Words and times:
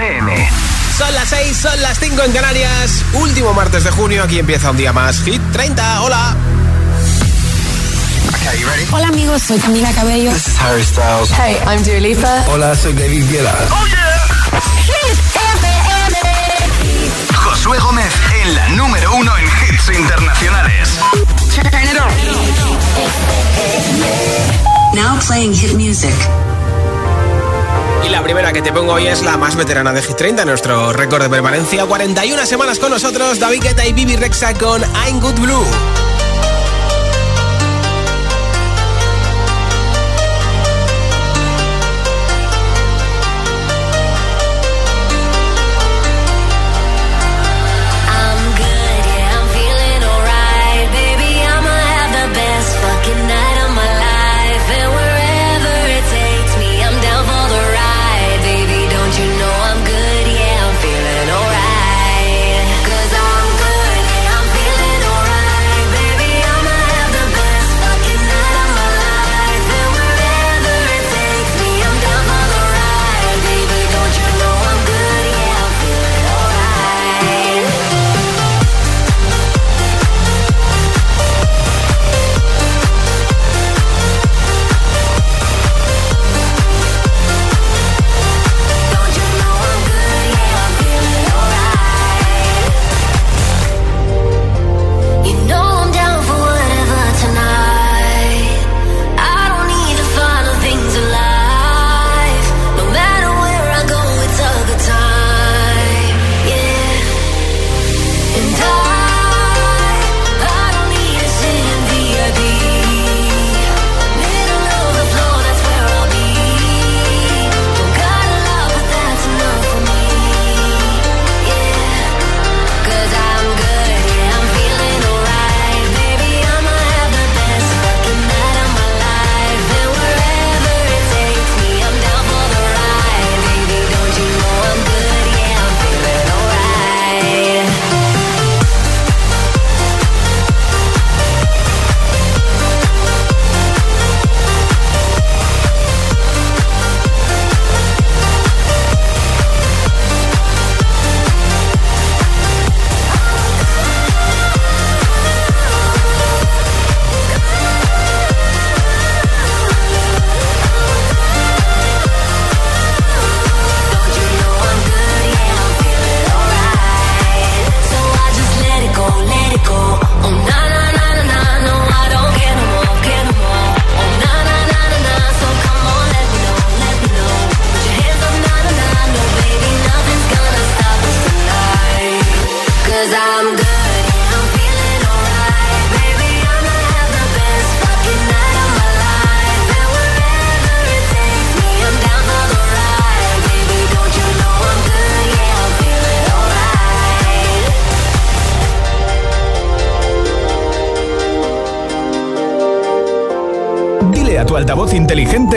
FM. 0.00 0.48
Son 0.96 1.14
las 1.14 1.28
6, 1.28 1.56
son 1.56 1.82
las 1.82 1.98
5 1.98 2.22
en 2.22 2.32
Canarias. 2.32 3.04
Último 3.12 3.52
martes 3.52 3.84
de 3.84 3.90
junio, 3.90 4.22
aquí 4.22 4.38
empieza 4.38 4.70
un 4.70 4.78
día 4.78 4.94
más. 4.94 5.22
Hit 5.22 5.42
30, 5.52 6.00
hola. 6.00 6.34
Okay? 8.34 8.64
Hola 8.92 9.08
amigos, 9.08 9.42
soy 9.42 9.58
Camila 9.58 9.92
Cabello. 9.92 10.32
This 10.32 10.48
is 10.48 10.58
Harry 10.58 10.82
Styles. 10.82 11.30
Hey, 11.30 11.58
I'm 11.66 11.82
Dua 11.82 12.00
Lipa. 12.00 12.44
Hola, 12.48 12.74
soy 12.74 12.94
David 12.94 13.30
Guetta. 13.30 13.54
¡Oh, 13.70 13.86
yeah! 13.86 14.60
Hit 14.86 15.18
FM. 15.36 16.16
Josué 17.34 17.78
Gómez 17.78 18.14
en 18.42 18.54
la 18.54 18.68
número 18.70 19.14
uno 19.14 19.36
en 19.36 19.44
hits 19.44 19.90
internacionales. 19.98 20.98
Turn 21.54 21.66
it 21.84 22.00
on. 22.00 22.10
Now 24.94 25.18
playing 25.20 25.52
hit 25.52 25.74
music. 25.74 26.14
Y 28.04 28.08
la 28.08 28.22
primera 28.22 28.52
que 28.52 28.62
te 28.62 28.72
pongo 28.72 28.94
hoy 28.94 29.06
es 29.06 29.22
la 29.22 29.36
más 29.36 29.56
veterana 29.56 29.92
de 29.92 30.02
Hit 30.02 30.16
30, 30.16 30.44
nuestro 30.44 30.92
récord 30.92 31.22
de 31.22 31.28
permanencia. 31.28 31.84
41 31.84 32.46
semanas 32.46 32.78
con 32.78 32.90
nosotros, 32.90 33.38
David 33.38 33.62
Guetta 33.62 33.86
y 33.86 33.92
Bibi 33.92 34.16
Rexa 34.16 34.54
con 34.54 34.80
I'm 35.06 35.20
Good 35.20 35.40
Blue. 35.40 35.66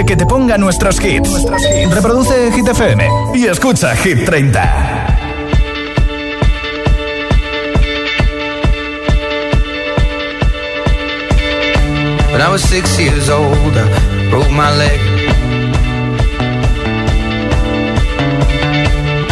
Que 0.06 0.16
te 0.16 0.25
ponga 0.25 0.58
nuestros 0.58 1.03
hits. 1.03 1.46
Reproduce 1.91 2.52
Hit 2.52 2.68
FM 2.68 3.08
y 3.36 3.46
escucha 3.46 3.96
Hit 3.96 4.25
30. 4.25 5.14
When 12.31 12.41
I 12.41 12.50
was 12.50 12.64
six 12.64 13.00
years 13.00 13.30
old, 13.30 13.78
I 13.78 14.30
broke 14.30 14.50
my 14.52 14.75
leg. 14.75 15.00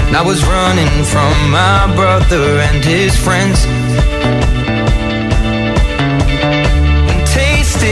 And 0.07 0.15
I 0.15 0.23
was 0.23 0.43
running 0.45 1.03
from 1.05 1.33
my 1.49 1.93
brother 1.95 2.59
and 2.59 2.83
his 2.83 3.15
friends. 3.17 3.65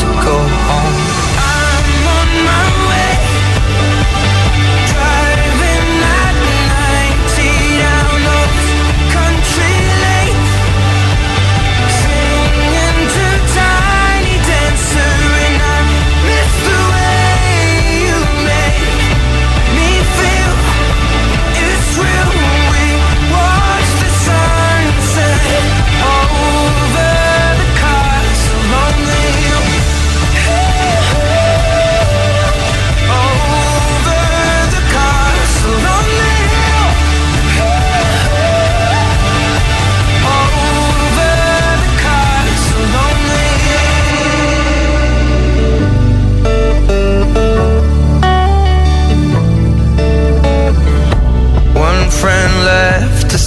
to 0.00 0.06
go 0.06 0.36
home. 0.38 1.09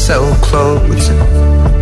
Sell 0.04 0.36
close. 0.42 1.08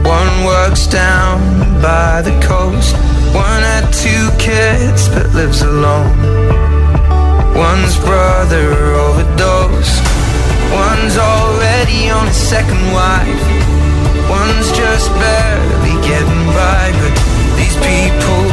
One 0.05 0.45
works 0.45 0.85
down 0.85 1.41
by 1.81 2.21
the 2.21 2.37
coast. 2.39 2.93
One 3.33 3.63
had 3.65 3.89
two 3.89 4.29
kids 4.37 5.09
but 5.09 5.33
lives 5.33 5.63
alone. 5.63 6.13
One's 7.57 7.97
brother 7.97 8.93
overdosed. 8.93 10.05
One's 10.69 11.17
already 11.17 12.11
on 12.11 12.27
his 12.27 12.37
second 12.37 12.83
wife. 12.93 13.41
One's 14.29 14.69
just 14.77 15.09
barely 15.17 15.97
getting 16.05 16.45
by, 16.53 16.93
but 17.01 17.15
these 17.57 17.73
people 17.81 18.50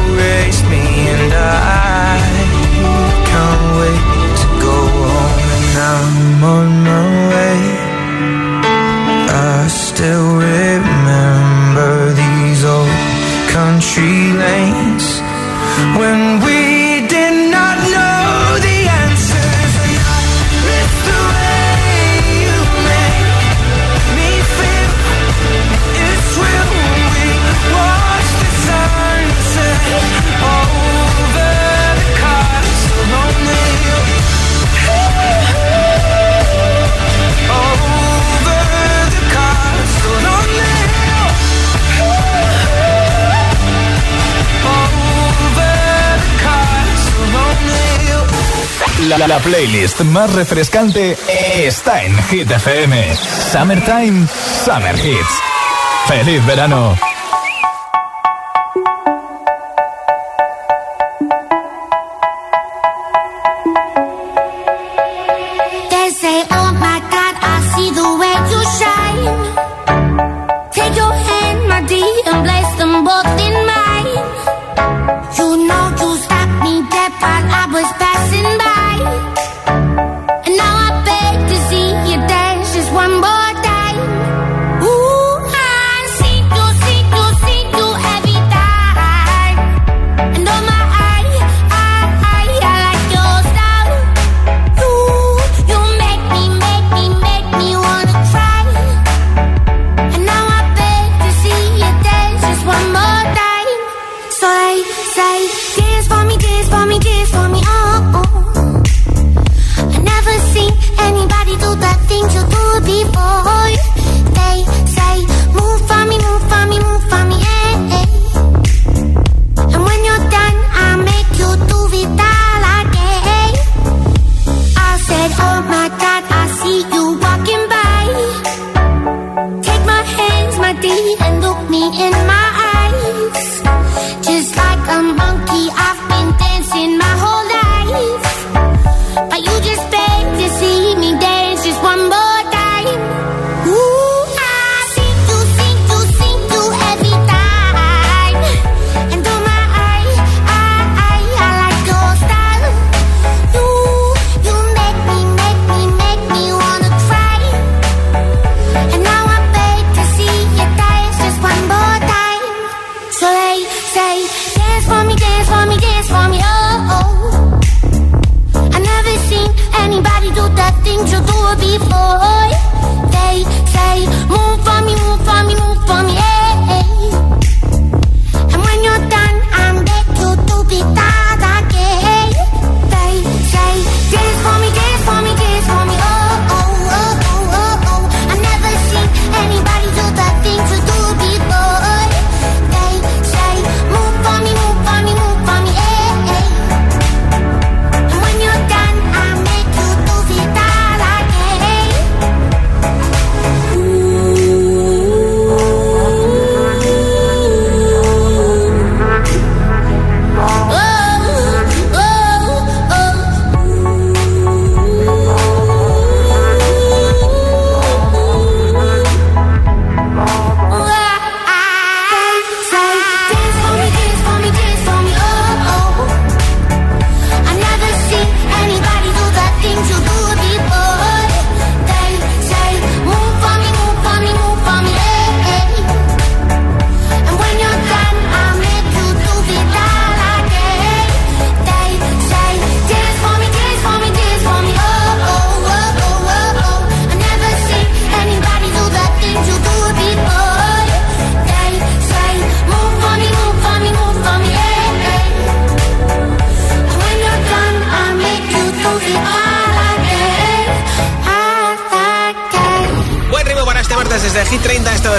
playlist 49.48 50.00
más 50.00 50.34
refrescante 50.34 51.16
está 51.54 52.04
en 52.04 52.14
Hit 52.24 52.50
FM. 52.50 53.16
Summertime, 53.50 54.26
Summer 54.64 54.94
Hits. 54.94 55.40
¡Feliz 56.06 56.44
verano! 56.44 57.07
be 112.88 113.04
boy. 113.12 113.70
They 114.36 114.87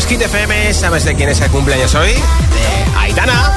Hit 0.09 0.21
FM. 0.23 0.73
¿Sabes 0.73 1.05
de 1.05 1.13
quién 1.13 1.29
es 1.29 1.39
el 1.39 1.51
cumpleaños 1.51 1.93
hoy? 1.93 2.13
De 2.13 2.97
Aitana. 2.97 3.53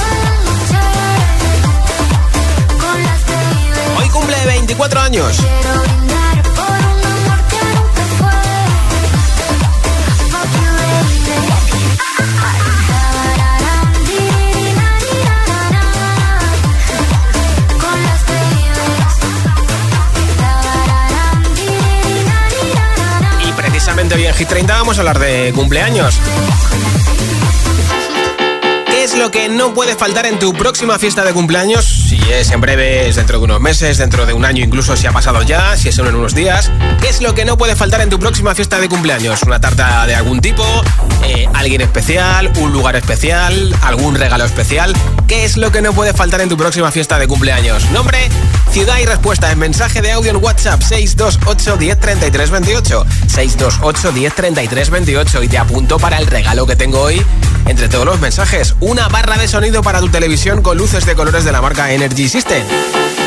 Hoy 3.97 4.09
cumple 4.11 4.37
24 4.45 5.01
años. 5.01 5.39
En 24.33 24.39
Hit 24.39 24.49
30 24.49 24.75
vamos 24.75 24.97
a 24.99 25.01
hablar 25.01 25.19
de 25.19 25.53
cumpleaños. 25.55 26.19
¿Qué 28.87 29.05
es 29.05 29.17
lo 29.17 29.31
que 29.31 29.49
no 29.49 29.75
puede 29.75 29.97
faltar 29.97 30.27
en 30.27 30.39
tu 30.39 30.53
próxima 30.53 30.99
fiesta 30.99 31.25
de 31.25 31.33
cumpleaños? 31.33 31.85
Si 31.85 32.21
es 32.31 32.51
en 32.51 32.61
breve, 32.61 33.09
es 33.09 33.17
dentro 33.17 33.39
de 33.39 33.45
unos 33.45 33.61
meses, 33.61 33.99
dentro 33.99 34.27
de 34.27 34.33
un 34.33 34.45
año, 34.45 34.63
incluso 34.63 34.97
si 34.97 35.07
ha 35.07 35.13
pasado 35.13 35.43
ya, 35.43 35.77
si 35.77 35.89
es 35.89 35.99
en 35.99 36.15
unos 36.15 36.35
días. 36.35 36.71
¿Qué 37.01 37.09
es 37.09 37.21
lo 37.21 37.35
que 37.35 37.45
no 37.45 37.57
puede 37.57 37.75
faltar 37.75 38.01
en 38.01 38.11
tu 38.11 38.19
próxima 38.19 38.55
fiesta 38.55 38.79
de 38.79 38.89
cumpleaños? 38.89 39.43
¿Una 39.43 39.61
tarta 39.61 40.07
de 40.07 40.15
algún 40.15 40.41
tipo? 40.41 40.65
Eh, 41.25 41.49
¿Alguien 41.55 41.81
especial? 41.81 42.53
¿Un 42.59 42.73
lugar 42.73 42.97
especial? 42.97 43.75
¿Algún 43.83 44.15
regalo 44.15 44.45
especial? 44.45 44.93
¿Qué 45.27 45.45
es 45.45 45.57
lo 45.57 45.73
que 45.73 45.83
no 45.83 45.93
puede 45.93 46.13
faltar 46.13 46.41
en 46.41 46.49
tu 46.49 46.57
próxima 46.57 46.91
fiesta 46.93 47.19
de 47.19 47.27
cumpleaños? 47.27 47.91
Nombre, 47.91 48.29
ciudad 48.73 48.99
y 49.01 49.05
respuesta 49.05 49.53
en 49.53 49.59
mensaje 49.59 50.01
de 50.01 50.13
audio 50.13 50.31
en 50.31 50.39
WhatsApp 50.39 50.81
628 50.81 51.77
10 51.77 52.51
28. 52.51 53.07
628 53.29 54.13
10 54.13 54.91
28 54.91 55.43
y 55.43 55.49
te 55.49 55.59
apunto 55.59 55.99
para 55.99 56.17
el 56.17 56.27
regalo 56.27 56.67
que 56.67 56.75
tengo 56.75 57.01
hoy 57.01 57.23
entre 57.67 57.91
todos 57.91 58.07
los 58.07 58.19
mensajes. 58.21 58.75
Una 58.81 59.09
barra 59.09 59.37
de 59.37 59.47
sonido 59.47 59.83
para 59.83 60.01
tu 60.01 60.09
televisión 60.09 60.63
con 60.63 60.79
luces 60.79 61.05
de 61.05 61.15
colores 61.15 61.45
de 61.45 61.53
la 61.53 61.61
marca 61.61 61.93
Energy 61.93 62.31
System. 62.31 62.63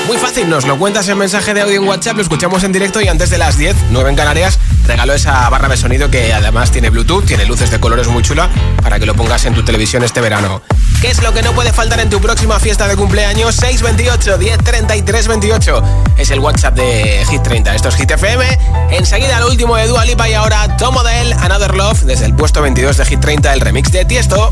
Muy 0.08 0.18
fácil, 0.18 0.50
nos 0.50 0.66
lo 0.66 0.80
cuentas 0.80 1.08
en 1.10 1.18
mensaje 1.20 1.54
de 1.54 1.62
audio 1.62 1.76
en 1.80 1.88
WhatsApp, 1.88 2.16
lo 2.16 2.24
escuchamos 2.24 2.64
en 2.64 2.72
directo 2.72 3.00
y 3.02 3.08
antes 3.08 3.30
de 3.30 3.38
las 3.38 3.56
10, 3.58 3.76
9 3.92 4.10
en 4.10 4.16
Canarias, 4.16 4.58
regalo 4.88 5.14
esa 5.14 5.48
barra 5.50 5.68
de 5.68 5.78
sonido 5.78 6.10
que 6.10 6.34
además 6.34 6.72
tiene 6.72 6.90
Bluetooth, 6.90 7.24
tiene 7.24 7.46
luces 7.46 7.70
de 7.70 7.80
colores 7.80 8.08
muy 8.08 8.24
chula 8.24 8.50
para 8.82 9.00
que 9.00 9.06
lo 9.06 9.14
pongas 9.14 9.46
en 9.46 9.54
tu 9.54 9.64
televisión 9.64 10.04
este 10.04 10.22
verano. 10.22 10.64
¿Qué 11.06 11.12
es 11.12 11.22
lo 11.22 11.32
que 11.34 11.44
no 11.44 11.54
puede 11.54 11.72
faltar 11.72 12.00
en 12.00 12.10
tu 12.10 12.20
próxima 12.20 12.60
fiesta 12.60 12.88
de 12.88 12.96
cumpleaños? 12.96 13.54
628 13.58 14.40
10 14.40 14.58
33 14.58 15.28
28. 15.28 15.84
Es 16.18 16.32
el 16.32 16.40
WhatsApp 16.40 16.74
de 16.74 17.24
Hit 17.30 17.44
30. 17.44 17.76
Esto 17.76 17.90
es 17.90 17.96
Hit 17.96 18.10
FM. 18.10 18.44
Enseguida 18.90 19.40
lo 19.40 19.48
último 19.48 19.76
de 19.76 19.86
Dua 19.86 20.04
Lipa 20.04 20.28
y 20.28 20.34
ahora 20.34 20.78
Tom 20.78 20.96
Model, 20.96 21.34
Another 21.34 21.76
Love, 21.76 22.02
desde 22.06 22.26
el 22.26 22.34
puesto 22.34 22.60
22 22.64 22.98
de 22.98 23.06
Hit 23.06 23.20
30, 23.20 23.54
el 23.54 23.62
remix 23.62 23.92
de 23.92 24.04
Tiesto. 24.04 24.52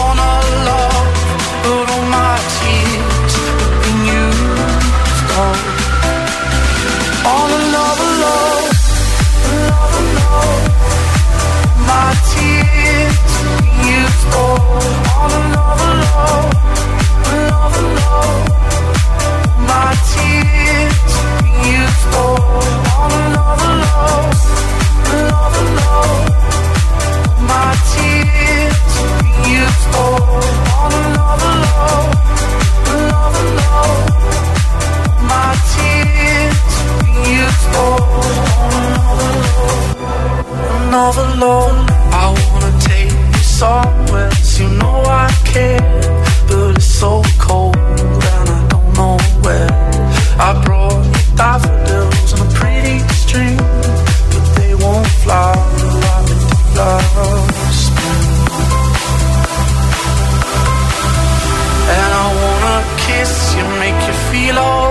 another 40.91 41.35
love. 41.39 41.89
I 42.13 42.27
wanna 42.51 42.60
you 44.59 44.67
know 44.69 45.03
I 45.05 45.29
care, 45.45 45.81
but 46.47 46.77
it's 46.77 46.85
so 46.85 47.21
cold 47.37 47.77
and 47.77 48.49
I 48.49 48.67
don't 48.69 48.93
know 48.95 49.17
where. 49.43 49.69
I 50.39 50.59
brought 50.65 51.05
you 51.05 51.35
daffodils 51.35 52.33
a 52.33 52.45
pretty 52.59 52.97
string, 53.09 53.57
but 53.57 54.45
they 54.55 54.73
won't. 54.73 55.11
And 61.93 62.13
I 62.13 62.27
wanna 62.41 62.77
kiss 63.05 63.55
you, 63.55 63.63
make 63.79 64.07
you 64.07 64.13
feel. 64.31 64.90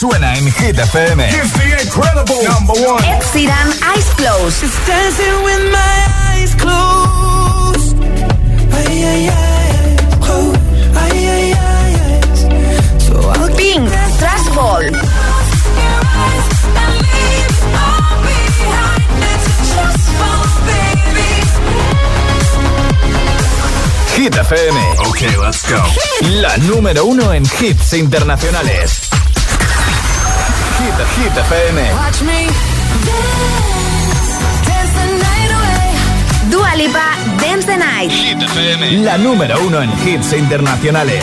suena 0.00 0.34
en 0.34 0.50
Hit 0.50 0.78
FM. 0.78 1.28
It's 1.28 1.52
the 1.52 1.82
incredible 1.82 2.42
number 2.48 2.72
one. 2.72 3.04
Eyes 3.04 4.08
Closed. 4.16 4.62
It's 4.64 4.86
dancing 4.86 5.44
with 5.44 5.70
my 5.70 6.06
eyes 6.32 6.54
closed. 6.54 7.96
Ay, 8.72 9.04
ay, 9.04 9.28
ay, 9.28 9.96
closed. 10.20 10.58
So 12.98 13.14
I'll 13.28 13.54
Pink, 13.54 13.90
Trash 14.18 14.48
Ball. 14.56 14.88
Hit 24.16 24.34
FM. 24.34 24.76
Ok, 25.08 25.20
let's 25.44 25.62
go. 25.68 25.82
La 26.40 26.56
número 26.56 27.04
uno 27.04 27.34
en 27.34 27.44
hits 27.44 27.92
internacionales. 27.92 28.99
Hit, 30.80 30.94
Hit 31.18 31.32
FM. 31.32 31.76
Watch 31.94 32.22
me 32.22 32.46
dance, 33.06 34.32
dance 34.66 34.92
the 34.98 35.06
night 35.26 35.50
away. 35.58 35.90
Dance 37.38 37.66
the 37.66 37.76
Night. 37.76 38.10
Hit 38.10 38.40
FM. 38.42 39.04
La 39.04 39.18
número 39.18 39.60
uno 39.66 39.82
en 39.82 39.90
hits 40.06 40.32
internacionales. 40.32 41.22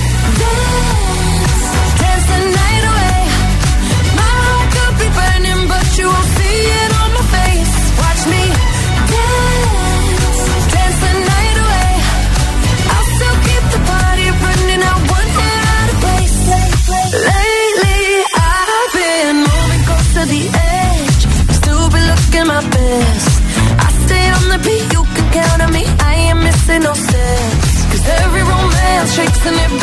to 29.43 29.49
it 29.49 29.80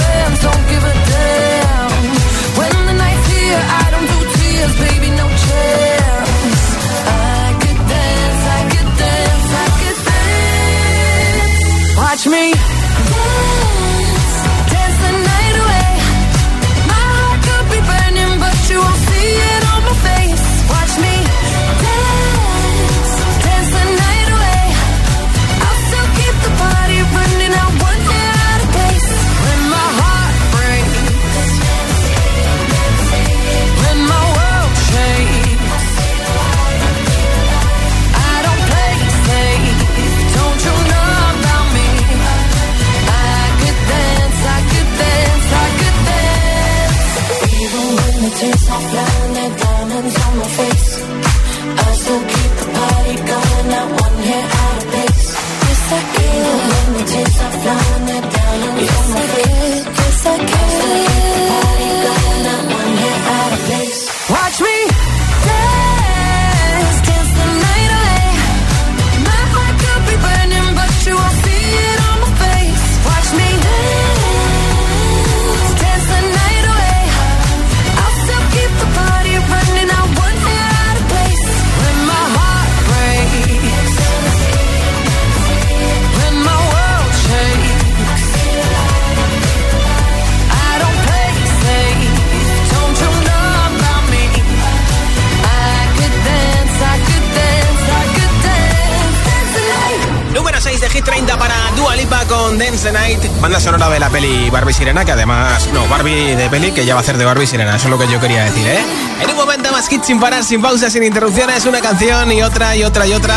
banda 103.40 103.60
sonora 103.60 103.88
de 103.88 104.00
la 104.00 104.10
peli 104.10 104.50
Barbie 104.50 104.72
Sirena, 104.72 105.04
que 105.04 105.12
además, 105.12 105.68
no, 105.72 105.86
Barbie 105.88 106.34
de 106.34 106.48
peli, 106.50 106.72
que 106.72 106.84
ya 106.84 106.94
va 106.94 107.00
a 107.00 107.02
hacer 107.02 107.16
de 107.16 107.24
Barbie 107.24 107.46
Sirena, 107.46 107.76
eso 107.76 107.86
es 107.86 107.90
lo 107.90 107.98
que 107.98 108.08
yo 108.08 108.20
quería 108.20 108.44
decir, 108.44 108.66
¿eh? 108.66 108.80
En 109.20 109.30
un 109.30 109.36
momento 109.36 109.70
más 109.72 109.88
hit 109.88 110.02
sin 110.02 110.18
parar, 110.20 110.42
sin 110.44 110.60
pausas, 110.60 110.92
sin 110.92 111.02
interrupciones, 111.02 111.64
una 111.66 111.80
canción 111.80 112.30
y 112.32 112.42
otra 112.42 112.76
y 112.76 112.84
otra 112.84 113.06
y 113.06 113.12
otra. 113.12 113.36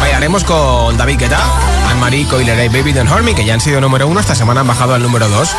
Bailaremos 0.00 0.44
con 0.44 0.96
David 0.96 1.18
Guetta, 1.18 1.40
Anne-Marie 1.88 2.26
Coiler 2.26 2.64
y 2.64 2.68
Baby 2.68 2.92
Don't 2.92 3.10
Hurt 3.10 3.24
Me, 3.24 3.34
que 3.34 3.44
ya 3.44 3.54
han 3.54 3.60
sido 3.60 3.80
número 3.80 4.06
uno, 4.06 4.20
esta 4.20 4.34
semana 4.34 4.60
han 4.60 4.66
bajado 4.66 4.94
al 4.94 5.02
número 5.02 5.28
dos 5.28 5.54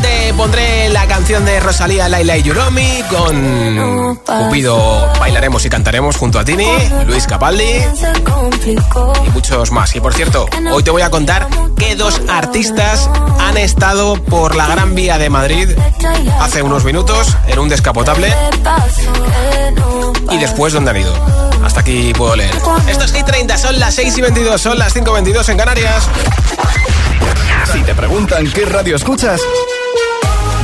te 0.00 0.32
pondré 0.34 0.71
la 1.02 1.08
canción 1.08 1.44
de 1.44 1.58
Rosalía, 1.58 2.08
Laila 2.08 2.36
y 2.36 2.42
Yuromi 2.44 3.02
con 3.10 4.14
Cupido 4.24 5.10
bailaremos 5.18 5.64
y 5.64 5.68
cantaremos 5.68 6.16
junto 6.16 6.38
a 6.38 6.44
Tini, 6.44 6.68
Luis 7.06 7.26
Capaldi 7.26 7.64
y 9.26 9.30
muchos 9.30 9.72
más. 9.72 9.96
Y 9.96 10.00
por 10.00 10.14
cierto, 10.14 10.46
hoy 10.70 10.84
te 10.84 10.92
voy 10.92 11.02
a 11.02 11.10
contar 11.10 11.48
que 11.76 11.96
dos 11.96 12.20
artistas 12.28 13.10
han 13.40 13.56
estado 13.56 14.14
por 14.22 14.54
la 14.54 14.68
Gran 14.68 14.94
Vía 14.94 15.18
de 15.18 15.28
Madrid 15.28 15.70
hace 16.40 16.62
unos 16.62 16.84
minutos 16.84 17.36
en 17.48 17.58
un 17.58 17.68
descapotable 17.68 18.32
y 20.30 20.38
después 20.38 20.72
dónde 20.72 20.92
han 20.92 20.98
ido. 20.98 21.12
Hasta 21.64 21.80
aquí 21.80 22.12
puedo 22.16 22.36
leer. 22.36 22.54
Esto 22.86 23.04
es 23.04 23.12
Hit 23.12 23.26
30, 23.26 23.58
son 23.58 23.80
las 23.80 23.94
6 23.96 24.18
y 24.18 24.20
22, 24.20 24.60
son 24.60 24.78
las 24.78 24.92
5 24.92 25.10
y 25.10 25.14
22 25.14 25.48
en 25.48 25.56
Canarias. 25.56 26.08
Si 27.72 27.80
te 27.80 27.94
preguntan 27.94 28.48
qué 28.52 28.66
radio 28.66 28.94
escuchas, 28.94 29.40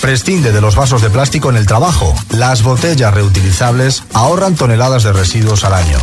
Prescinde 0.00 0.52
de 0.52 0.60
los 0.60 0.76
vasos 0.76 1.02
de 1.02 1.10
plástico 1.10 1.50
en 1.50 1.56
el 1.56 1.66
trabajo. 1.66 2.14
Las 2.30 2.62
botellas 2.62 3.12
reutilizables 3.12 4.04
ahorran 4.14 4.54
toneladas 4.54 5.02
de 5.02 5.12
residuos 5.12 5.64
al 5.64 5.74
año. 5.74 5.98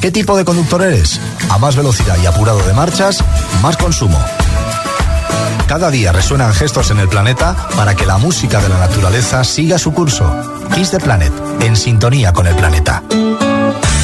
¿Qué 0.00 0.10
tipo 0.12 0.36
de 0.36 0.44
conductor 0.44 0.82
eres? 0.82 1.20
A 1.50 1.58
más 1.58 1.76
velocidad 1.76 2.16
y 2.22 2.26
apurado 2.26 2.60
de 2.60 2.72
marchas, 2.72 3.24
más 3.62 3.76
consumo. 3.76 4.18
Cada 5.66 5.90
día 5.90 6.12
resuenan 6.12 6.54
gestos 6.54 6.90
en 6.90 6.98
el 6.98 7.08
planeta 7.08 7.56
para 7.74 7.94
que 7.96 8.06
la 8.06 8.18
música 8.18 8.60
de 8.60 8.68
la 8.68 8.78
naturaleza 8.78 9.42
siga 9.44 9.78
su 9.78 9.92
curso. 9.92 10.32
Kiss 10.74 10.90
the 10.90 11.00
Planet, 11.00 11.32
en 11.60 11.74
sintonía 11.74 12.32
con 12.32 12.46
el 12.46 12.54
planeta. 12.54 13.02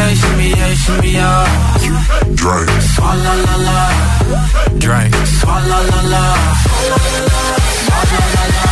Yeah, 0.00 0.14
shimmy, 0.14 0.48
yeah, 0.50 0.74
shimmy, 0.82 1.10
yeah. 1.12 1.44
Drink, 2.40 2.70
swalla 2.92 3.32
la 3.44 3.56
la. 3.66 3.78
Drink, 4.78 5.14
swalla 5.38 5.78
la 5.90 6.00
la. 6.12 6.24
Swalla 7.84 8.20
la 8.34 8.44
la. 8.54 8.64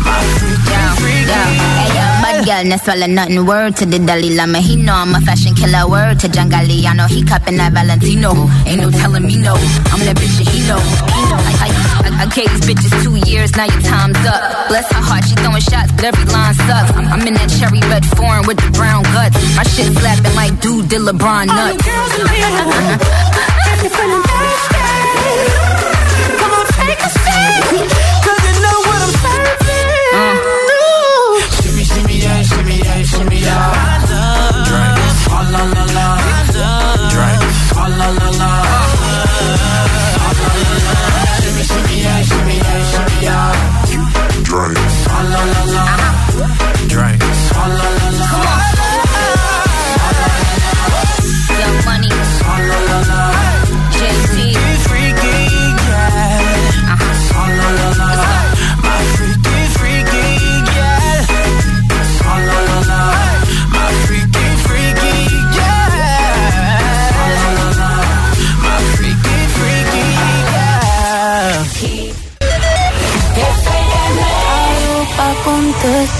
My 0.06 0.20
freaky, 0.38 0.78
freaky. 0.98 1.42
Hey, 1.78 1.90
yo, 1.96 2.04
bad 2.22 2.38
girl, 2.46 2.64
no 2.70 2.76
swallow 2.78 3.06
nothing. 3.06 3.46
Word 3.46 3.76
to 3.76 3.84
the 3.86 3.98
Dalai 3.98 4.30
Lama. 4.34 4.58
He 4.58 4.76
know 4.76 4.94
I'm 4.94 5.14
a 5.14 5.20
fashion 5.20 5.54
killer. 5.54 5.88
Word 5.88 6.18
to 6.20 6.28
John 6.28 6.50
Galliano. 6.50 7.06
He 7.08 7.22
cupping 7.22 7.56
that 7.58 7.72
Valentino. 7.72 8.34
Ain't 8.66 8.80
no 8.82 8.90
telling 8.90 9.24
me 9.26 9.36
no. 9.36 9.54
I'm 9.92 10.00
that 10.06 10.16
bitch 10.16 10.38
that 10.38 10.48
he 10.48 10.60
know. 10.66 10.78
He 11.14 11.22
know. 11.30 11.38
I, 11.38 11.54
I, 11.66 11.99
I, 12.10 12.22
I 12.22 12.26
gave 12.26 12.50
these 12.50 12.66
bitches 12.66 12.90
two 13.02 13.16
years. 13.30 13.54
Now 13.56 13.64
your 13.70 13.82
time's 13.82 14.18
up. 14.26 14.68
Bless 14.68 14.86
her 14.92 15.00
heart. 15.02 15.24
She 15.24 15.34
throwing 15.36 15.60
shots, 15.62 15.92
but 15.92 16.04
every 16.10 16.24
line 16.32 16.54
sucks. 16.54 16.90
I'm, 16.96 17.06
I'm 17.08 17.26
in 17.26 17.34
that 17.34 17.48
cherry 17.58 17.80
red 17.90 18.04
foreign 18.18 18.46
with 18.46 18.58
the 18.58 18.70
brown 18.72 19.02
guts. 19.14 19.36
My 19.56 19.62
shit 19.64 19.92
slapping 19.96 20.34
like 20.34 20.58
dude 20.60 20.88
did 20.88 21.00
LeBron 21.02 21.46
nuts. 21.46 21.78
If 21.80 21.86
you're 23.86 23.94
feeling 23.96 24.22
thirsty, 24.26 24.82
come 26.36 26.52
on, 26.52 26.66
take 26.76 27.00
a 27.00 27.08
sip. 27.08 27.88
'Cause 28.20 28.40
you 28.44 28.52
know 28.60 28.76
what 28.84 29.00
I'm 29.00 29.12
serving. 29.24 29.56
Uh. 30.12 30.36
Ooh. 30.74 31.40
Shimmy, 31.62 31.84
shimmy, 31.84 32.16
yeah, 32.20 32.42
shimmy, 32.42 32.76
yeah, 32.84 33.02
shimmy, 33.02 33.38
yeah. 33.40 33.79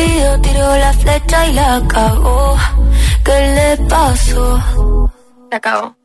Cupido 0.00 0.40
tiró 0.40 0.76
la 0.76 0.92
flecha 0.94 1.46
y 1.46 1.52
la 1.52 1.82
cagó. 1.86 2.56
¿Qué 3.22 3.76
le 3.76 3.88
pasó? 3.88 5.10
Se 5.50 5.56
acabó. 5.56 5.99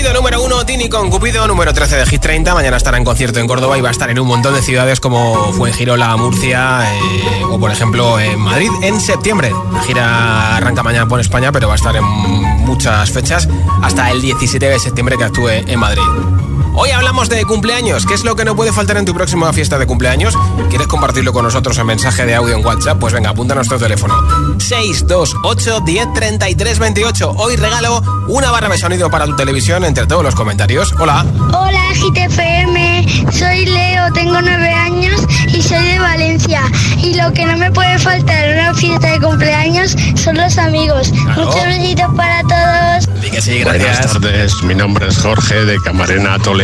Sido 0.00 0.14
número 0.14 0.42
uno 0.42 0.64
Tini 0.64 0.88
con 0.88 1.10
Cupido, 1.10 1.46
número 1.46 1.74
13 1.74 1.96
de 1.96 2.06
Hit 2.06 2.22
30. 2.22 2.54
Mañana 2.54 2.78
estará 2.78 2.96
en 2.96 3.04
concierto 3.04 3.38
en 3.38 3.46
Córdoba 3.46 3.76
y 3.76 3.82
va 3.82 3.88
a 3.88 3.92
estar 3.92 4.08
en 4.08 4.18
un 4.18 4.26
montón 4.26 4.54
de 4.54 4.62
ciudades 4.62 4.98
como 4.98 5.52
Fuengirola, 5.52 6.16
Murcia 6.16 6.90
eh, 6.94 7.44
o, 7.44 7.60
por 7.60 7.70
ejemplo, 7.70 8.18
en 8.18 8.38
Madrid 8.38 8.70
en 8.82 8.98
septiembre. 8.98 9.52
La 9.72 9.82
gira 9.82 10.56
arranca 10.56 10.82
mañana 10.82 11.06
por 11.06 11.20
España, 11.20 11.52
pero 11.52 11.66
va 11.66 11.74
a 11.74 11.76
estar 11.76 11.94
en 11.96 12.04
muchas 12.04 13.10
fechas 13.10 13.46
hasta 13.82 14.10
el 14.10 14.22
17 14.22 14.70
de 14.70 14.78
septiembre 14.78 15.18
que 15.18 15.24
actúe 15.24 15.48
en 15.48 15.78
Madrid. 15.78 16.39
Hoy 16.74 16.90
hablamos 16.90 17.28
de 17.28 17.44
cumpleaños. 17.44 18.06
¿Qué 18.06 18.14
es 18.14 18.24
lo 18.24 18.36
que 18.36 18.44
no 18.44 18.54
puede 18.56 18.72
faltar 18.72 18.96
en 18.96 19.04
tu 19.04 19.12
próxima 19.12 19.52
fiesta 19.52 19.78
de 19.78 19.86
cumpleaños? 19.86 20.34
¿Quieres 20.68 20.86
compartirlo 20.86 21.32
con 21.32 21.44
nosotros 21.44 21.76
en 21.78 21.86
mensaje 21.86 22.24
de 22.26 22.34
audio 22.34 22.56
en 22.56 22.64
WhatsApp? 22.64 22.98
Pues 22.98 23.12
venga, 23.12 23.30
apunta 23.30 23.54
a 23.54 23.56
nuestro 23.56 23.78
teléfono. 23.78 24.14
628 24.58 25.80
10 25.80 26.12
33 26.14 26.78
28. 26.78 27.32
Hoy 27.36 27.56
regalo 27.56 28.00
una 28.28 28.50
barra 28.50 28.68
de 28.68 28.78
sonido 28.78 29.10
para 29.10 29.26
tu 29.26 29.36
televisión 29.36 29.84
entre 29.84 30.06
todos 30.06 30.22
los 30.22 30.34
comentarios. 30.34 30.94
Hola. 30.98 31.24
Hola 31.52 31.80
GTFM, 31.94 33.32
soy 33.32 33.66
Leo, 33.66 34.12
tengo 34.12 34.40
nueve 34.40 34.72
años 34.72 35.20
y 35.48 35.60
soy 35.60 35.84
de 35.84 35.98
Valencia. 35.98 36.62
Y 36.98 37.14
lo 37.14 37.32
que 37.32 37.44
no 37.46 37.56
me 37.56 37.70
puede 37.72 37.98
faltar 37.98 38.44
en 38.48 38.58
una 38.60 38.74
fiesta 38.74 39.08
de 39.10 39.20
cumpleaños 39.20 39.96
son 40.14 40.36
los 40.36 40.56
amigos. 40.56 41.10
Claro. 41.24 41.46
Muchos 41.46 41.64
besitos 41.66 42.14
para 42.16 42.42
todos. 42.42 43.20
Que 43.30 43.40
sí, 43.40 43.62
Buenas 43.62 43.82
gracias. 43.82 44.12
tardes, 44.12 44.62
mi 44.64 44.74
nombre 44.74 45.06
es 45.08 45.18
Jorge 45.18 45.64
de 45.64 45.78
Camarena 45.80 46.36
Toledo 46.38 46.59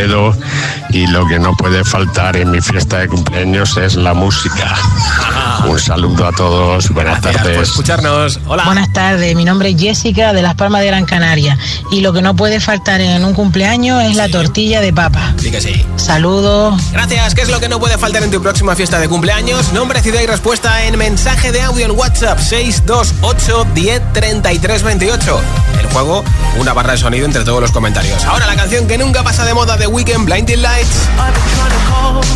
y 0.89 1.07
lo 1.07 1.25
que 1.25 1.39
no 1.39 1.55
puede 1.55 1.83
faltar 1.83 2.37
en 2.37 2.51
mi 2.51 2.61
fiesta 2.61 2.99
de 2.99 3.07
cumpleaños 3.07 3.77
es 3.77 3.95
la 3.95 4.13
música. 4.13 4.75
Un 5.67 5.79
saludo 5.79 6.27
a 6.27 6.31
todos, 6.31 6.89
buenas 6.89 7.19
tardes. 7.19 7.69
escucharnos. 7.69 8.39
Hola. 8.45 8.65
Buenas 8.65 8.93
tardes, 8.93 9.35
mi 9.35 9.43
nombre 9.43 9.69
es 9.69 9.81
Jessica 9.81 10.33
de 10.33 10.43
Las 10.43 10.53
Palmas 10.53 10.81
de 10.81 10.87
Gran 10.87 11.05
Canaria 11.05 11.57
y 11.91 12.01
lo 12.01 12.13
que 12.13 12.21
no 12.21 12.35
puede 12.35 12.59
faltar 12.59 13.01
en 13.01 13.25
un 13.25 13.33
cumpleaños 13.33 14.03
es 14.03 14.15
la 14.15 14.29
tortilla 14.29 14.81
de 14.81 14.93
papa. 14.93 15.33
Di 15.41 15.49
que 15.49 15.61
sí. 15.61 15.83
Saludos. 15.95 16.79
Gracias. 16.91 17.33
¿Qué 17.33 17.41
es 17.41 17.49
lo 17.49 17.59
que 17.59 17.67
no 17.67 17.79
puede 17.79 17.97
faltar 17.97 18.21
en 18.21 18.29
tu 18.29 18.41
próxima 18.41 18.75
fiesta 18.75 18.99
de 18.99 19.09
cumpleaños? 19.09 19.73
Nombre, 19.73 20.01
ciudad 20.01 20.21
y 20.21 20.27
respuesta 20.27 20.85
en 20.85 20.97
mensaje 20.97 21.51
de 21.51 21.61
audio 21.63 21.85
en 21.85 21.91
WhatsApp 21.91 22.39
628 22.39 23.67
10 23.73 24.13
33 24.13 24.83
28. 24.83 25.41
El 25.79 25.87
juego, 25.87 26.23
una 26.59 26.73
barra 26.73 26.91
de 26.91 26.99
sonido 26.99 27.25
entre 27.25 27.43
todos 27.43 27.61
los 27.61 27.71
comentarios. 27.71 28.23
Ahora 28.25 28.45
la 28.45 28.55
canción 28.55 28.87
que 28.87 28.97
nunca 28.97 29.23
pasa 29.23 29.43
de 29.43 29.53
moda 29.53 29.75
de 29.75 29.86
Weekend 29.89 30.25
Blinding 30.25 30.61
Lights. 30.61 31.07
I've 31.17 31.33
been 31.33 31.43
trying 31.55 31.71
to 31.71 31.77
call. 31.87 32.26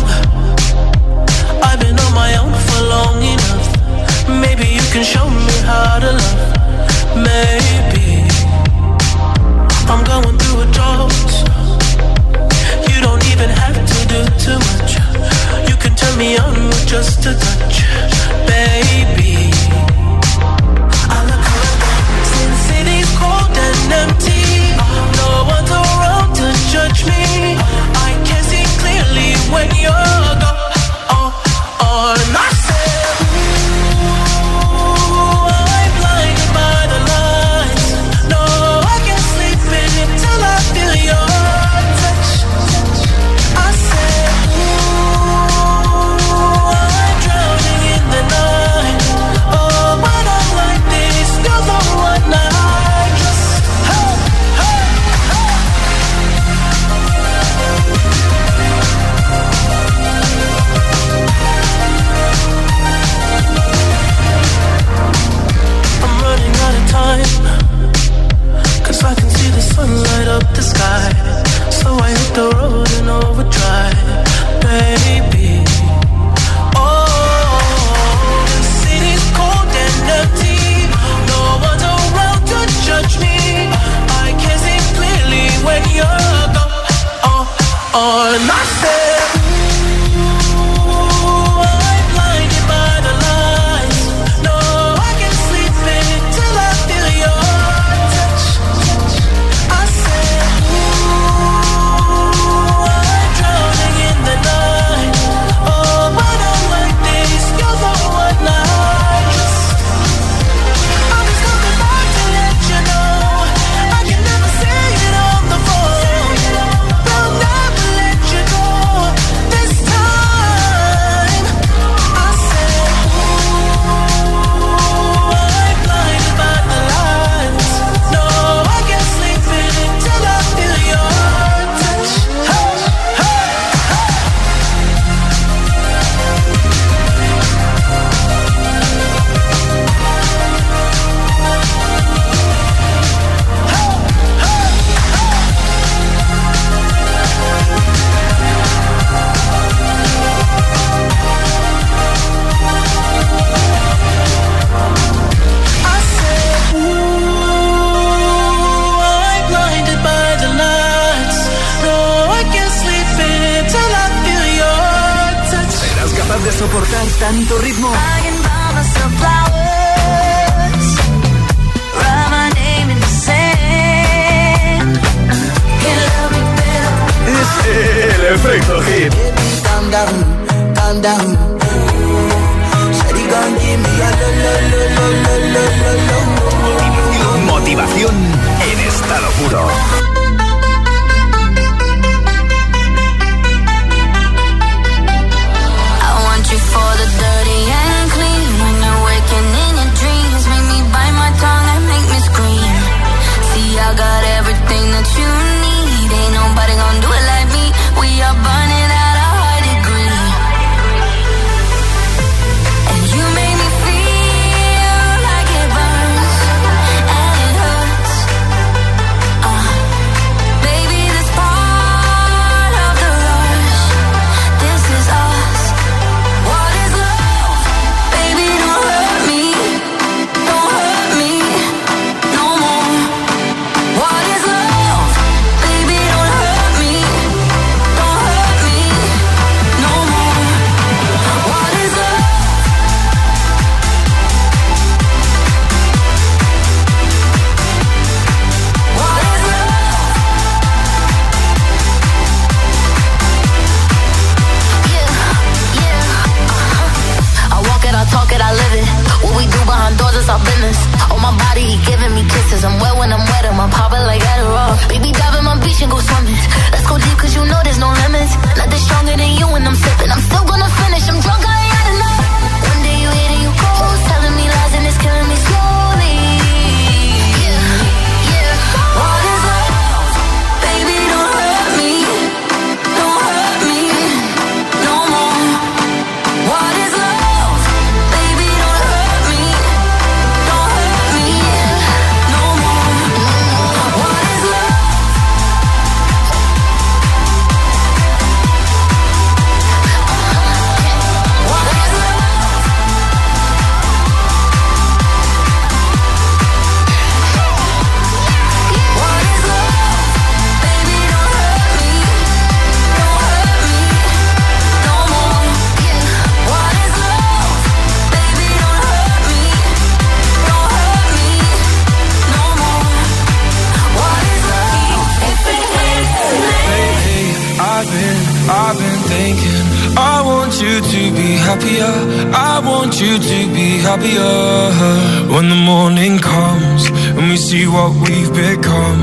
comes 336.52 336.84
and 337.16 337.24
we 337.30 337.36
see 337.36 337.66
what 337.66 337.90
we've 338.04 338.32
become. 338.32 339.00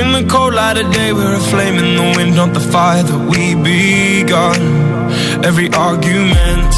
In 0.00 0.08
the 0.16 0.24
cold 0.28 0.54
light 0.54 0.76
of 0.82 0.92
day, 0.92 1.12
we're 1.12 1.36
a 1.42 1.44
flame 1.52 1.76
in 1.82 1.96
the 2.00 2.06
wind, 2.16 2.32
not 2.36 2.52
the 2.54 2.64
fire 2.74 3.02
that 3.02 3.22
we 3.30 3.54
begun. 3.54 4.60
Every 5.48 5.68
argument, 5.88 6.72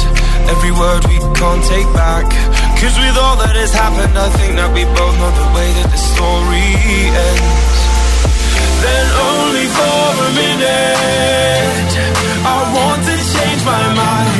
every 0.53 0.73
word 0.81 1.01
we 1.11 1.17
can't 1.39 1.63
take 1.73 1.89
back. 1.93 2.25
Cause 2.79 2.95
with 3.03 3.17
all 3.23 3.37
that 3.43 3.55
has 3.55 3.73
happened, 3.83 4.15
I 4.17 4.29
think 4.37 4.51
that 4.59 4.71
we 4.75 4.83
both 4.99 5.15
know 5.19 5.31
the 5.41 5.49
way 5.55 5.69
that 5.77 5.89
the 5.95 6.01
story 6.13 6.69
ends. 7.27 7.79
Then 8.83 9.05
only 9.31 9.67
for 9.77 10.03
a 10.27 10.31
minute, 10.43 11.91
I 12.43 12.57
want 12.75 12.99
to 13.07 13.15
change 13.33 13.61
my 13.63 13.83
mind. 13.95 14.32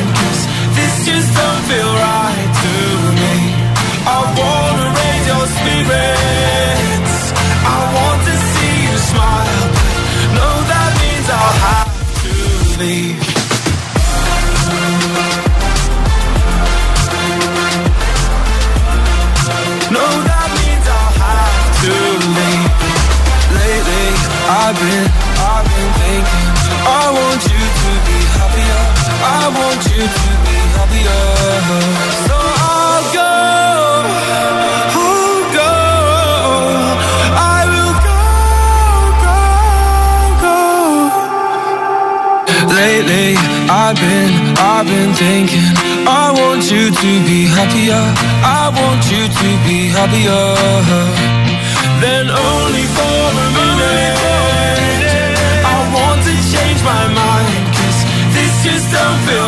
I've 24.66 24.72
been, 24.80 25.04
I've 25.44 25.68
been 25.68 25.92
thinking. 26.00 26.48
I 26.88 27.04
want 27.12 27.42
you 27.52 27.60
to 27.80 27.90
be 28.08 28.16
happier. 28.32 28.80
I 29.20 29.44
want 29.52 29.84
you 29.92 30.08
to 30.08 30.30
be 30.40 30.56
happier. 30.72 31.20
So 32.24 32.36
I'll 32.64 33.04
go. 33.12 33.28
I'll 34.96 35.44
go. 35.52 35.72
I 37.36 37.60
will 37.72 37.92
go, 38.08 38.24
go, 39.24 39.36
go. 40.44 40.56
Lately, 42.72 43.36
I've 43.68 44.00
been, 44.00 44.32
I've 44.56 44.88
been 44.88 45.12
thinking 45.12 45.76
I 46.08 46.32
want 46.32 46.64
you 46.72 46.88
to 46.90 47.10
be 47.28 47.44
happier 47.44 48.00
I 48.40 48.72
want 48.72 49.04
you 49.12 49.28
to 49.28 49.48
be 49.68 49.88
happier 49.92 50.56
Then 52.00 52.30
only 52.30 52.84
for 52.96 53.28
a 53.28 53.46
minute. 53.52 54.33
just 58.64 58.90
don't 58.90 59.20
feel 59.28 59.43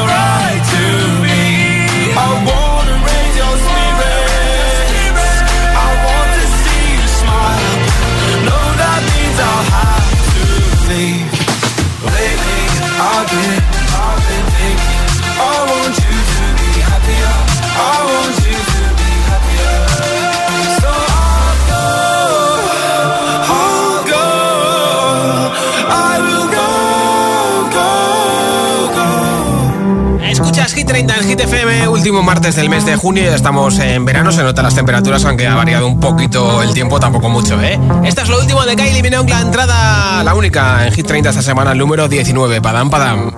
Hit 30.77 30.89
30 30.89 31.17
en 31.17 31.29
Hit 31.29 31.41
último 31.89 32.23
martes 32.23 32.55
del 32.55 32.69
mes 32.69 32.85
de 32.85 32.97
junio, 32.97 33.25
ya 33.25 33.35
estamos 33.35 33.79
en 33.79 34.05
verano, 34.05 34.31
se 34.31 34.43
notan 34.43 34.63
las 34.63 34.75
temperaturas, 34.75 35.25
aunque 35.25 35.47
ha 35.47 35.55
variado 35.55 35.87
un 35.87 35.99
poquito 35.99 36.63
el 36.63 36.75
tiempo, 36.75 37.01
tampoco 37.01 37.31
mucho, 37.31 37.59
¿eh? 37.63 37.81
Esta 38.05 38.23
es 38.23 38.29
lo 38.29 38.39
último 38.39 38.63
de 38.67 38.77
Kylie 38.77 39.03
Minogue, 39.03 39.31
la 39.31 39.41
entrada, 39.41 40.23
la 40.23 40.35
única 40.35 40.87
en 40.87 40.93
Hit 40.93 41.07
30 41.07 41.31
esta 41.31 41.41
semana, 41.41 41.73
el 41.73 41.79
número 41.79 42.09
19, 42.09 42.61
Padam 42.61 42.91
Padam. 42.91 43.33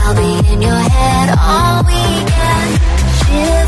I'll 0.00 0.14
be 0.14 0.52
in 0.52 0.62
your 0.62 0.72
head 0.72 1.34
all 1.38 1.82
weekend. 1.84 3.67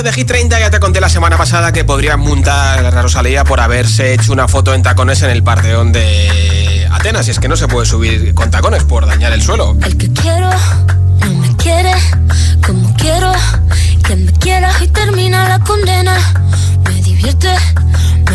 noche 0.00 0.10
de 0.10 0.12
Hit 0.12 0.28
30 0.28 0.58
ya 0.58 0.70
te 0.70 0.80
conté 0.80 1.00
la 1.00 1.08
semana 1.08 1.36
pasada 1.36 1.72
que 1.72 1.84
podrían 1.84 2.20
multar 2.20 2.84
a 2.84 3.02
Rosalía 3.02 3.44
por 3.44 3.60
haberse 3.60 4.14
hecho 4.14 4.32
una 4.32 4.48
foto 4.48 4.72
en 4.72 4.82
tacones 4.82 5.22
en 5.22 5.30
el 5.30 5.42
parteón 5.42 5.92
de 5.92 6.88
Atenas. 6.90 7.28
Y 7.28 7.32
es 7.32 7.38
que 7.38 7.48
no 7.48 7.56
se 7.56 7.68
puede 7.68 7.86
subir 7.86 8.34
con 8.34 8.50
tacones 8.50 8.84
por 8.84 9.06
dañar 9.06 9.32
el 9.32 9.42
suelo. 9.42 9.76
El 9.82 9.96
que 9.96 10.10
quiero 10.12 10.48
no 11.20 11.30
me 11.40 11.56
quiere 11.56 11.92
como 12.66 12.94
quiero 12.96 13.32
que 14.06 14.16
me 14.16 14.32
quiera 14.32 14.72
y 14.80 14.88
termina 14.88 15.48
la 15.48 15.58
condena. 15.60 16.16
Me 16.84 17.02
divierte 17.02 17.48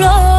flow. 0.00 0.29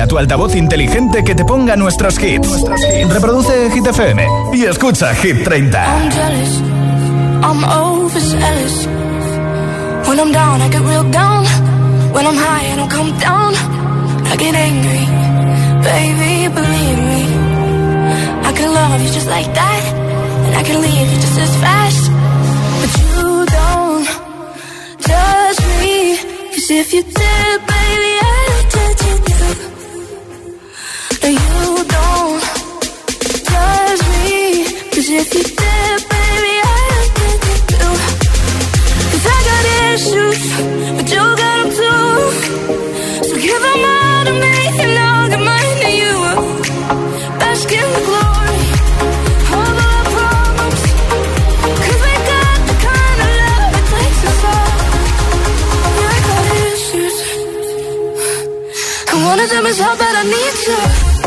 A 0.00 0.06
tu 0.06 0.16
altavoz 0.16 0.54
inteligente 0.54 1.24
que 1.24 1.34
te 1.34 1.44
ponga 1.44 1.74
nuestros 1.74 2.22
hits. 2.22 2.62
Reproduce 3.10 3.68
Hit 3.72 3.84
FM 3.84 4.28
y 4.52 4.64
escucha 4.64 5.12
Hit 5.12 5.42
30. 5.42 5.76
I'm 5.76 6.10
jealous, 6.10 6.60
I'm 7.42 7.64
overzealous. 7.64 8.86
When 10.06 10.20
I'm 10.20 10.30
down, 10.30 10.62
I 10.62 10.68
get 10.70 10.82
real 10.82 11.02
down. 11.10 11.44
When 12.14 12.24
I'm 12.26 12.36
high, 12.36 12.72
I 12.72 12.76
don't 12.76 12.88
come 12.88 13.12
down. 13.18 13.54
I 14.24 14.36
get 14.36 14.54
angry, 14.54 15.04
baby, 15.82 16.48
believe 16.54 16.98
me. 17.10 17.22
I 18.44 18.52
can 18.52 18.72
love 18.72 19.02
you 19.02 19.10
just 19.10 19.28
like 19.28 19.52
that. 19.52 19.82
And 20.46 20.54
I 20.54 20.62
can 20.62 20.80
leave 20.80 21.12
you 21.12 21.18
just 21.20 21.38
as 21.40 21.56
fast. 21.56 22.10
But 22.80 22.90
you 23.02 23.46
don't 23.46 24.06
judge 25.08 25.60
me. 25.80 26.16
Cause 26.54 26.70
if 26.70 26.92
you 26.94 27.02
did, 27.02 27.58
baby, 27.66 28.12
I 28.22 28.27
that 31.20 31.32
you 31.32 31.84
don't 31.96 32.42
judge 33.50 34.02
if 35.10 35.34
you 35.34 35.42
did, 35.42 35.98
baby, 36.14 36.54
I 36.64 37.10
I 39.26 39.38
got 39.48 39.64
issues. 39.94 40.87
wanna 59.28 59.46
tell 59.46 59.62
me 59.62 59.72
how 59.76 59.94
bad 59.96 60.14
I 60.16 60.22
need 60.24 60.56
you. 60.66 61.17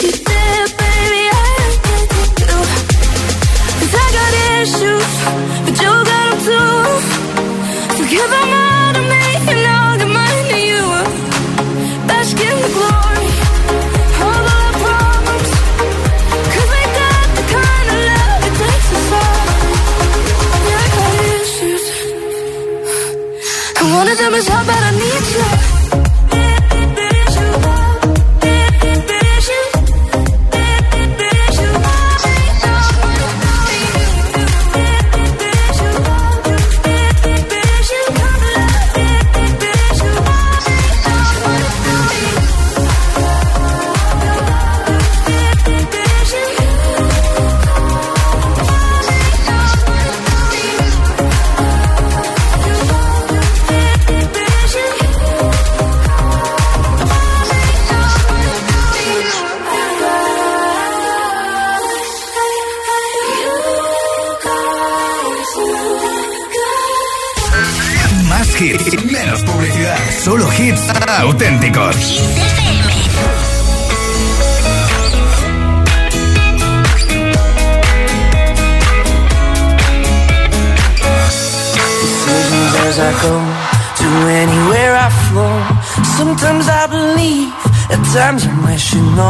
Thank 0.00 0.18
you. 0.18 0.27
다시 88.88 89.02
너 89.02 89.27